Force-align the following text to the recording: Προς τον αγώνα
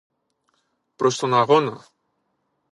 Προς 0.97 1.17
τον 1.17 1.33
αγώνα 1.33 1.85